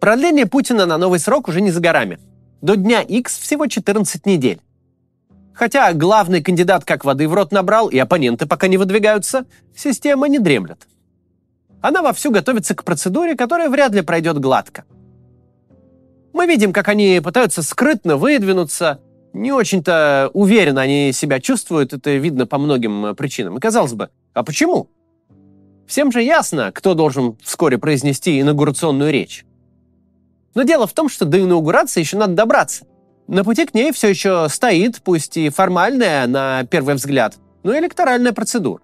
[0.00, 2.18] Продление Путина на новый срок уже не за горами.
[2.60, 4.60] До дня X всего 14 недель.
[5.54, 10.38] Хотя главный кандидат как воды в рот набрал, и оппоненты пока не выдвигаются, система не
[10.38, 10.86] дремлет.
[11.80, 14.84] Она вовсю готовится к процедуре, которая вряд ли пройдет гладко.
[16.34, 19.00] Мы видим, как они пытаются скрытно выдвинуться,
[19.32, 23.56] не очень-то уверенно они себя чувствуют, это видно по многим причинам.
[23.56, 24.90] И казалось бы, а почему?
[25.86, 29.45] Всем же ясно, кто должен вскоре произнести инаугурационную речь.
[30.56, 32.86] Но дело в том, что до инаугурации еще надо добраться.
[33.28, 38.32] На пути к ней все еще стоит, пусть и формальная на первый взгляд, но электоральная
[38.32, 38.82] процедура.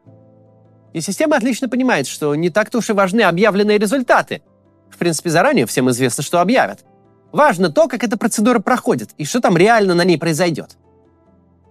[0.93, 4.43] И система отлично понимает, что не так-то уж и важны объявленные результаты.
[4.91, 6.85] В принципе, заранее всем известно, что объявят.
[7.33, 10.77] Важно то, как эта процедура проходит и что там реально на ней произойдет.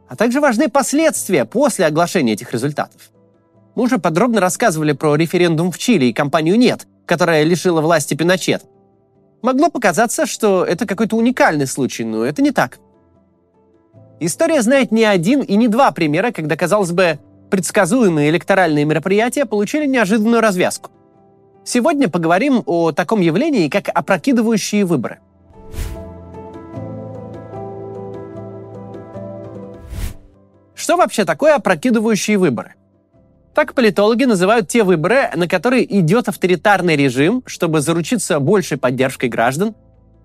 [0.09, 3.12] А также важны последствия после оглашения этих результатов.
[3.76, 8.64] Мы уже подробно рассказывали про референдум в Чили и компанию «Нет», которая лишила власти Пиночет.
[9.41, 12.80] Могло показаться, что это какой-то уникальный случай, но это не так.
[14.20, 19.88] История знает не один и не два примера, когда, казалось бы, предсказуемые электоральные мероприятия получили
[19.88, 20.92] неожиданную развязку.
[21.64, 25.19] Сегодня поговорим о таком явлении, как опрокидывающие выборы.
[30.75, 32.75] Что вообще такое опрокидывающие выборы?
[33.53, 39.75] Так политологи называют те выборы, на которые идет авторитарный режим, чтобы заручиться большей поддержкой граждан,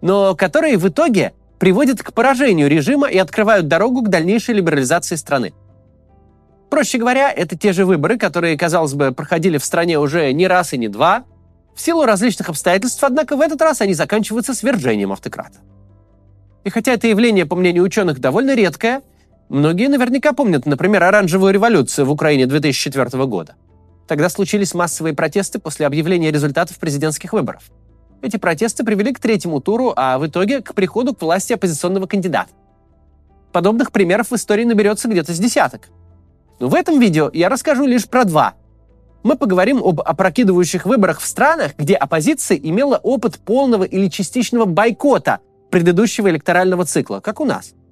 [0.00, 5.54] но которые в итоге приводят к поражению режима и открывают дорогу к дальнейшей либерализации страны.
[6.70, 10.72] Проще говоря, это те же выборы, которые, казалось бы, проходили в стране уже не раз
[10.72, 11.24] и не два.
[11.74, 15.58] В силу различных обстоятельств, однако, в этот раз они заканчиваются свержением автократа.
[16.64, 19.02] И хотя это явление, по мнению ученых, довольно редкое–
[19.48, 23.54] Многие наверняка помнят, например, оранжевую революцию в Украине 2004 года.
[24.08, 27.62] Тогда случились массовые протесты после объявления результатов президентских выборов.
[28.22, 32.50] Эти протесты привели к третьему туру, а в итоге к приходу к власти оппозиционного кандидата.
[33.52, 35.88] Подобных примеров в истории наберется где-то с десяток.
[36.58, 38.54] Но в этом видео я расскажу лишь про два.
[39.22, 45.38] Мы поговорим об опрокидывающих выборах в странах, где оппозиция имела опыт полного или частичного бойкота
[45.70, 47.74] предыдущего электорального цикла, как у нас–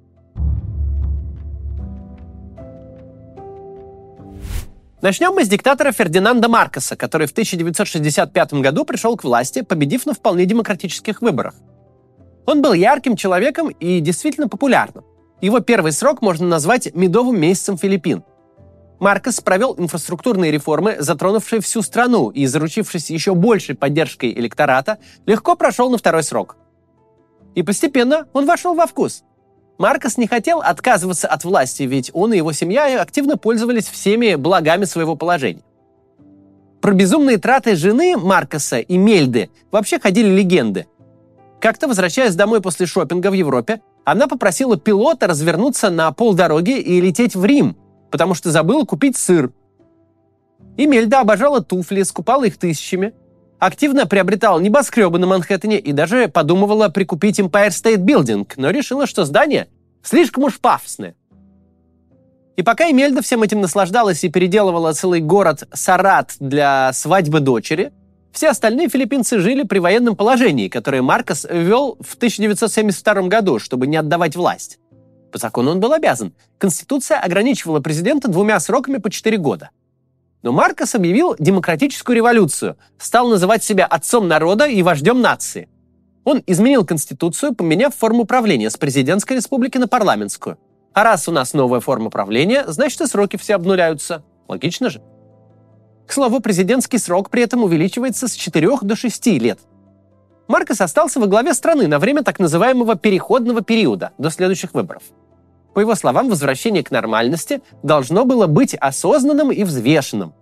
[5.05, 10.15] Начнем мы с диктатора Фердинанда Маркоса, который в 1965 году пришел к власти, победив на
[10.15, 11.53] вполне демократических выборах.
[12.47, 15.05] Он был ярким человеком и действительно популярным.
[15.41, 18.23] Его первый срок можно назвать медовым месяцем Филиппин.
[18.99, 25.91] Маркос провел инфраструктурные реформы, затронувшие всю страну и, заручившись еще большей поддержкой электората, легко прошел
[25.91, 26.57] на второй срок.
[27.53, 29.23] И постепенно он вошел во вкус–
[29.77, 34.85] Маркос не хотел отказываться от власти, ведь он и его семья активно пользовались всеми благами
[34.85, 35.63] своего положения.
[36.81, 40.87] Про безумные траты жены Маркоса и Мельды вообще ходили легенды.
[41.59, 47.35] Как-то, возвращаясь домой после шопинга в Европе, она попросила пилота развернуться на полдороги и лететь
[47.35, 47.75] в Рим,
[48.11, 49.51] потому что забыла купить сыр.
[50.77, 53.13] И Мельда обожала туфли, скупала их тысячами,
[53.59, 59.25] активно приобретала небоскребы на Манхэттене и даже подумывала прикупить Empire State Building, но решила, что
[59.25, 59.67] здание
[60.03, 61.15] слишком уж пафосное.
[62.55, 67.91] И пока Эмельда всем этим наслаждалась и переделывала целый город Сарат для свадьбы дочери,
[68.31, 73.97] все остальные филиппинцы жили при военном положении, которое Маркос ввел в 1972 году, чтобы не
[73.97, 74.79] отдавать власть.
[75.31, 76.33] По закону он был обязан.
[76.57, 79.69] Конституция ограничивала президента двумя сроками по 4 года–
[80.45, 85.67] но Маркос объявил демократическую революцию, стал называть себя отцом народа и вождем нации.
[86.23, 90.59] Он изменил Конституцию, поменяв форму правления с президентской республики на парламентскую.
[90.93, 94.23] А раз у нас новая форма правления, значит и сроки все обнуляются.
[94.47, 95.01] Логично же.
[96.05, 99.59] К слову, президентский срок при этом увеличивается с 4 до 6 лет.
[100.47, 105.01] Маркос остался во главе страны на время так называемого переходного периода, до следующих выборов–
[105.75, 110.33] по его словам, возвращение к нормальности должно было быть осознанным и взвешенным.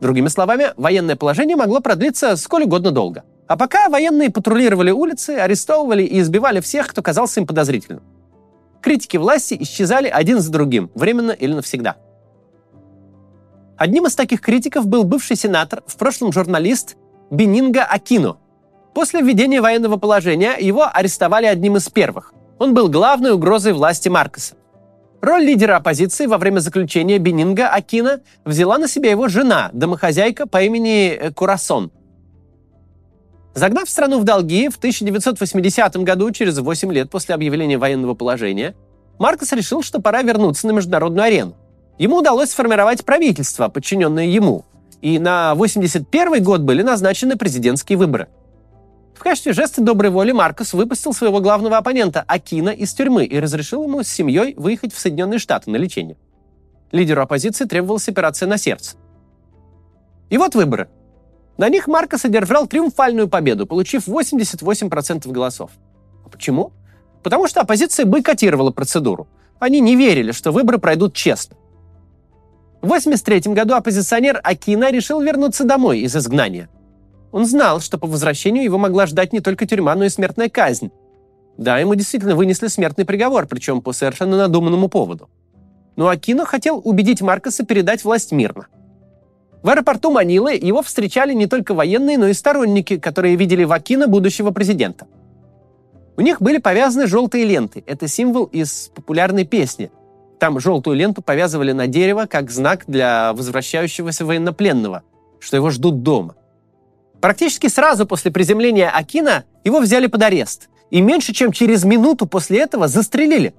[0.00, 3.24] Другими словами, военное положение могло продлиться сколь угодно долго.
[3.48, 8.04] А пока военные патрулировали улицы, арестовывали и избивали всех, кто казался им подозрительным.
[8.80, 11.96] Критики власти исчезали один за другим, временно или навсегда.
[13.76, 16.96] Одним из таких критиков был бывший сенатор, в прошлом журналист
[17.32, 18.36] Бенинга Акино.
[18.94, 22.32] После введения военного положения его арестовали одним из первых.
[22.60, 24.54] Он был главной угрозой власти Маркоса.
[25.20, 30.62] Роль лидера оппозиции во время заключения Бенинга Акина взяла на себя его жена, домохозяйка по
[30.62, 31.90] имени э, Курасон.
[33.52, 38.76] Загнав страну в долги в 1980 году, через 8 лет после объявления военного положения,
[39.18, 41.56] Маркос решил, что пора вернуться на международную арену.
[41.98, 44.64] Ему удалось сформировать правительство, подчиненное ему,
[45.02, 48.28] и на 81 год были назначены президентские выборы.
[49.18, 53.82] В качестве жеста доброй воли Маркос выпустил своего главного оппонента Акина из тюрьмы и разрешил
[53.82, 56.16] ему с семьей выехать в Соединенные Штаты на лечение.
[56.92, 58.96] Лидеру оппозиции требовалась операция на сердце.
[60.30, 60.88] И вот выборы.
[61.56, 65.72] На них Маркос одержал триумфальную победу, получив 88% голосов.
[66.24, 66.70] А почему?
[67.24, 69.26] Потому что оппозиция бойкотировала процедуру.
[69.58, 71.56] Они не верили, что выборы пройдут честно.
[72.82, 76.68] В 1983 году оппозиционер Акина решил вернуться домой из изгнания–
[77.32, 80.90] он знал, что по возвращению его могла ждать не только тюрьма, но и смертная казнь.
[81.56, 85.28] Да, ему действительно вынесли смертный приговор, причем по совершенно надуманному поводу.
[85.96, 88.68] Но Акино хотел убедить Маркоса передать власть мирно.
[89.62, 94.06] В аэропорту Манилы его встречали не только военные, но и сторонники, которые видели в Акино
[94.06, 95.08] будущего президента.
[96.16, 97.82] У них были повязаны желтые ленты.
[97.86, 99.90] Это символ из популярной песни.
[100.38, 105.02] Там желтую ленту повязывали на дерево как знак для возвращающегося военнопленного,
[105.40, 106.36] что его ждут дома–
[107.20, 112.60] Практически сразу после приземления Акина его взяли под арест, и меньше чем через минуту после
[112.60, 113.54] этого застрелили.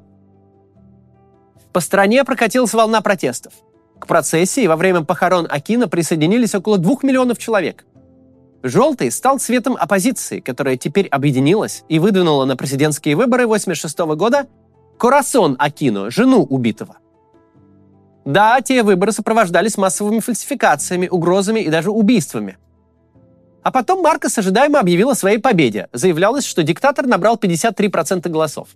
[1.73, 3.53] По стране прокатилась волна протестов.
[3.99, 7.85] К процессии во время похорон Акина присоединились около двух миллионов человек.
[8.63, 14.47] Желтый стал цветом оппозиции, которая теперь объединилась и выдвинула на президентские выборы 1986 года
[14.97, 16.97] Корасон Акино, жену убитого.
[18.25, 22.57] Да, те выборы сопровождались массовыми фальсификациями, угрозами и даже убийствами–
[23.63, 25.87] а потом Маркос ожидаемо объявил о своей победе.
[25.93, 28.69] Заявлялось, что диктатор набрал 53% голосов.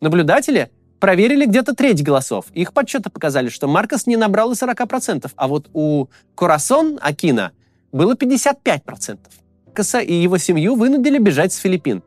[0.00, 2.46] Наблюдатели проверили где-то треть голосов.
[2.52, 7.52] Их подсчеты показали, что Маркос не набрал и 40%, а вот у Корасон Акина
[7.92, 9.18] было 55%.
[9.74, 12.02] Коса и его семью вынудили бежать с Филиппин.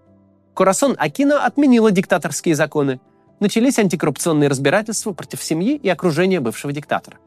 [0.54, 3.00] Корасон Акина отменила диктаторские законы.
[3.40, 7.18] Начались антикоррупционные разбирательства против семьи и окружения бывшего диктатора.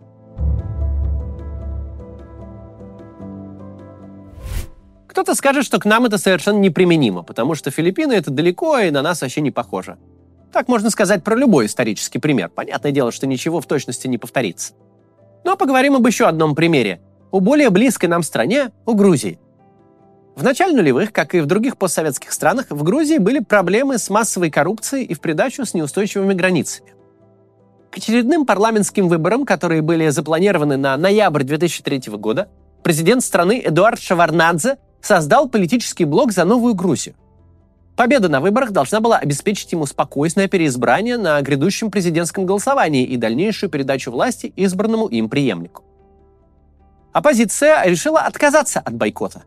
[5.17, 9.01] Кто-то скажет, что к нам это совершенно неприменимо, потому что Филиппины— это далеко и на
[9.01, 9.97] нас вообще не похоже.
[10.53, 12.51] Так можно сказать про любой исторический пример.
[12.51, 14.75] Понятное дело, что ничего в точности не повторится.
[15.43, 17.01] Но поговорим об еще одном примере.
[17.31, 19.39] У более близкой нам стране, у Грузии.
[20.35, 24.51] В начале нулевых, как и в других постсоветских странах, в Грузии были проблемы с массовой
[24.51, 26.93] коррупцией и в придачу с неустойчивыми границами.
[27.91, 32.51] К очередным парламентским выборам, которые были запланированы на ноябрь 2003 года,
[32.83, 37.15] президент страны Эдуард Шаварнадзе создал политический блок за новую Грузию.
[37.97, 43.71] Победа на выборах должна была обеспечить ему спокойное переизбрание на грядущем президентском голосовании и дальнейшую
[43.71, 45.83] передачу власти избранному им преемнику.
[47.15, 49.45] Оппозиция решила отказаться от бойкота.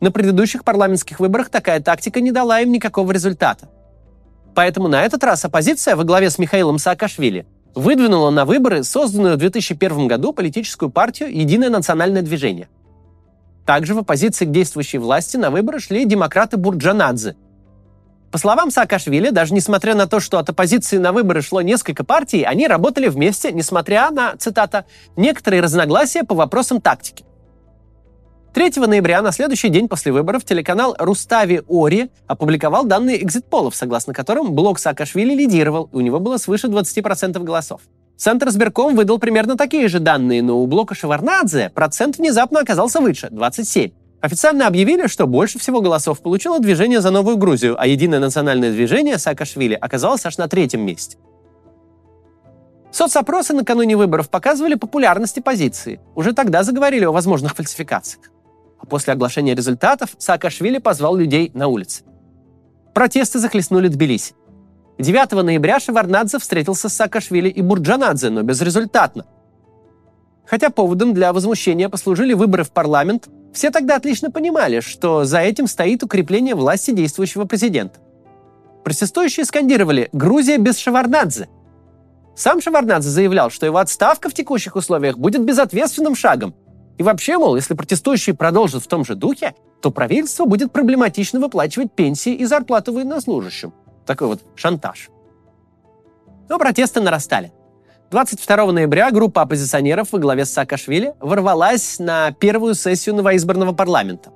[0.00, 3.68] На предыдущих парламентских выборах такая тактика не дала им никакого результата.
[4.56, 7.46] Поэтому на этот раз оппозиция во главе с Михаилом Саакашвили
[7.76, 12.68] выдвинула на выборы созданную в 2001 году политическую партию «Единое национальное движение»,
[13.66, 17.36] также в оппозиции к действующей власти на выборы шли демократы Бурджанадзе.
[18.30, 22.44] По словам Саакашвили, даже несмотря на то, что от оппозиции на выборы шло несколько партий,
[22.44, 24.86] они работали вместе, несмотря на, цитата,
[25.16, 27.24] «некоторые разногласия по вопросам тактики».
[28.54, 34.52] 3 ноября, на следующий день после выборов, телеканал «Рустави Ори» опубликовал данные экзит-полов, согласно которым
[34.52, 37.82] блок Саакашвили лидировал, и у него было свыше 20% голосов.
[38.16, 43.28] Центр сберком выдал примерно такие же данные, но у блока Шеварнадзе процент внезапно оказался выше–
[43.30, 43.90] 27.
[44.22, 49.18] Официально объявили, что больше всего голосов получило движение за Новую Грузию, а единое национальное движение
[49.18, 51.18] Саакашвили оказалось аж на третьем месте.
[52.92, 56.00] Соцопросы накануне выборов показывали популярность оппозиции.
[56.14, 58.30] Уже тогда заговорили о возможных фальсификациях.
[58.78, 62.04] А после оглашения результатов Саакашвили позвал людей на улицы.
[62.94, 64.34] Протесты захлестнули Тбилиси.
[65.02, 69.26] 9 ноября Шеварнадзе встретился с Саакашвили и Бурджанадзе, но безрезультатно.
[70.46, 75.66] Хотя поводом для возмущения послужили выборы в парламент, все тогда отлично понимали, что за этим
[75.66, 77.98] стоит укрепление власти действующего президента.
[78.84, 81.48] Протестующие скандировали «Грузия без Шеварнадзе».
[82.36, 86.54] Сам Шеварнадзе заявлял, что его отставка в текущих условиях будет безответственным шагом.
[86.96, 91.92] И вообще, мол, если протестующие продолжат в том же духе, то правительство будет проблематично выплачивать
[91.92, 93.72] пенсии и зарплату военнослужащим.
[94.06, 95.10] Такой вот шантаж.
[96.48, 97.52] Но протесты нарастали.
[98.10, 104.30] 22 ноября группа оппозиционеров во главе с Саакашвили ворвалась на первую сессию новоизбранного парламента.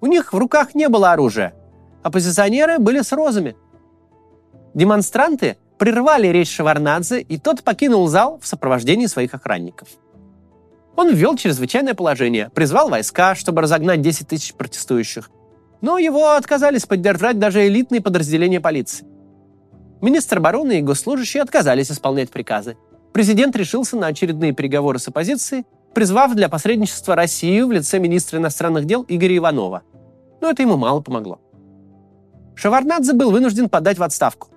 [0.00, 1.54] У них в руках не было оружия.
[2.02, 3.56] Оппозиционеры были с розами.
[4.74, 9.88] Демонстранты прервали речь Шеварнадзе, и тот покинул зал в сопровождении своих охранников.
[10.96, 15.30] Он ввел чрезвычайное положение, призвал войска, чтобы разогнать 10 тысяч протестующих,
[15.80, 19.06] но его отказались поддержать даже элитные подразделения полиции.
[20.00, 22.76] Министр обороны и госслужащие отказались исполнять приказы.
[23.12, 28.84] Президент решился на очередные переговоры с оппозицией, призвав для посредничества Россию в лице министра иностранных
[28.84, 29.82] дел Игоря Иванова.
[30.40, 31.40] Но это ему мало помогло.
[32.54, 34.48] Шеварнадзе был вынужден подать в отставку.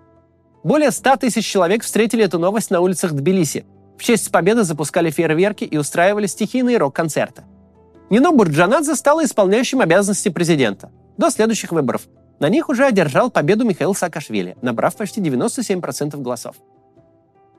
[0.63, 3.66] Более 100 тысяч человек встретили эту новость на улицах Тбилиси.
[3.98, 7.44] В честь победы запускали фейерверки и устраивали стихийные рок-концерты.
[8.10, 10.92] Нино Бурджанадзе стала исполняющим обязанности президента.
[11.18, 12.08] До следующих выборов.
[12.39, 16.56] На них уже одержал победу Михаил Саакашвили, набрав почти 97% голосов.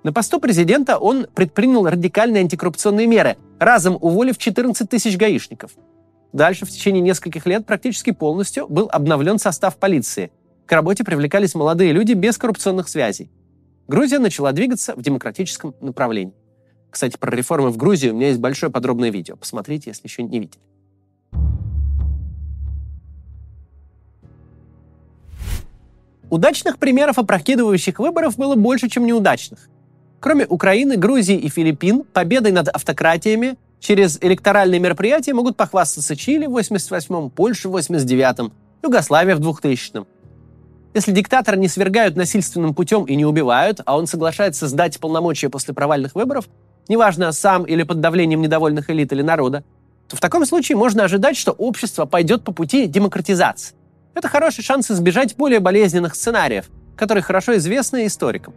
[0.02, 5.72] На посту президента он предпринял радикальные антикоррупционные меры, разом уволив 14 тысяч гаишников.
[6.32, 10.32] Дальше в течение нескольких лет практически полностью был обновлен состав полиции–
[10.66, 13.30] к работе привлекались молодые люди без коррупционных связей.
[13.88, 16.34] Грузия начала двигаться в демократическом направлении.
[16.90, 19.36] Кстати, про реформы в Грузии у меня есть большое подробное видео.
[19.36, 20.62] Посмотрите, если еще не видели.
[26.32, 29.68] Удачных примеров опрокидывающих выборов было больше, чем неудачных.
[30.18, 36.56] Кроме Украины, Грузии и Филиппин, победой над автократиями через электоральные мероприятия могут похвастаться Чили в
[36.56, 38.50] 88-м, Польша в 89-м,
[38.82, 40.06] Югославия в 2000-м.
[40.94, 45.74] Если диктатора не свергают насильственным путем и не убивают, а он соглашается сдать полномочия после
[45.74, 46.48] провальных выборов,
[46.88, 49.64] неважно, сам или под давлением недовольных элит или народа,
[50.08, 53.74] то в таком случае можно ожидать, что общество пойдет по пути демократизации.
[54.14, 58.54] Это хороший шанс избежать более болезненных сценариев, которые хорошо известны историкам.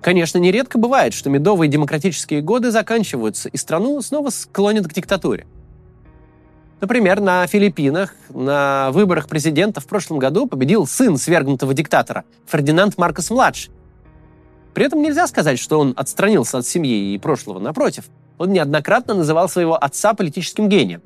[0.00, 5.46] Конечно, нередко бывает, что медовые демократические годы заканчиваются, и страну снова склонят к диктатуре.
[6.80, 13.72] Например, на Филиппинах на выборах президента в прошлом году победил сын свергнутого диктатора Фердинанд Маркос-младший.
[14.74, 17.58] При этом нельзя сказать, что он отстранился от семьи и прошлого.
[17.58, 18.04] Напротив,
[18.36, 21.00] он неоднократно называл своего отца политическим гением.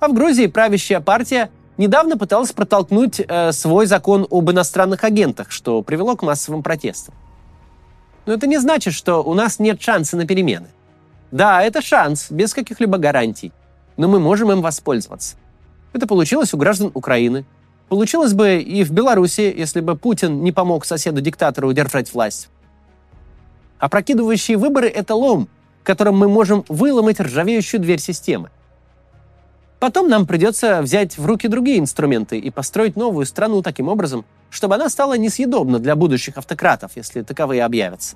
[0.00, 1.50] А в Грузии правящая партия
[1.82, 7.14] недавно пыталась протолкнуть э, свой закон об иностранных агентах, что привело к массовым протестам.
[8.26, 10.68] Но это не значит, что у нас нет шанса на перемены.
[11.30, 13.52] Да, это шанс, без каких-либо гарантий
[13.96, 15.36] но мы можем им воспользоваться.
[15.92, 17.44] Это получилось у граждан Украины.
[17.88, 22.48] Получилось бы и в Беларуси, если бы Путин не помог соседу-диктатору удержать власть.
[23.78, 25.48] Опрокидывающие выборы– это лом,
[25.82, 28.50] которым мы можем выломать ржавеющую дверь системы.
[29.82, 34.76] Потом нам придется взять в руки другие инструменты и построить новую страну таким образом, чтобы
[34.76, 38.14] она стала несъедобна для будущих автократов, если таковые объявятся.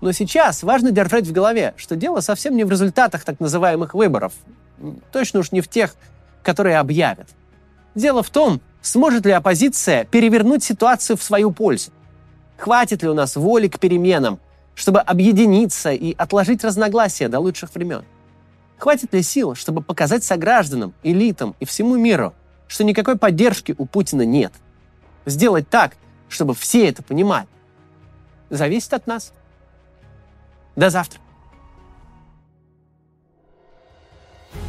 [0.00, 4.32] Но сейчас важно держать в голове, что дело совсем не в результатах так называемых выборов,
[5.12, 5.94] точно уж не в тех,
[6.42, 7.28] которые объявят.
[7.94, 11.90] Дело в том, сможет ли оппозиция перевернуть ситуацию в свою пользу.
[12.56, 14.40] Хватит ли у нас воли к переменам,
[14.74, 18.04] чтобы объединиться и отложить разногласия до лучших времен?
[18.82, 22.34] Хватит ли сил, чтобы показать согражданам, элитам и всему миру,
[22.66, 24.52] что никакой поддержки у Путина нет?
[25.24, 25.92] Сделать так,
[26.28, 27.46] чтобы все это понимали.
[28.50, 29.34] Зависит от нас.
[30.74, 31.20] До завтра.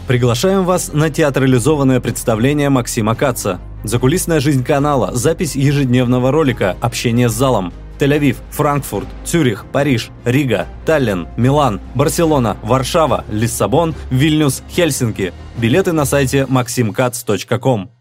[0.08, 3.60] Приглашаем вас на театрализованное представление Максима Каца.
[3.84, 7.74] Закулисная жизнь канала, запись ежедневного ролика, общение с залом.
[8.03, 15.31] Тель-Авив, Франкфурт, Цюрих, Париж, Рига, Таллин, Милан, Барселона, Варшава, Лиссабон, Вильнюс, Хельсинки.
[15.57, 17.93] Билеты на сайте maximkatz.com.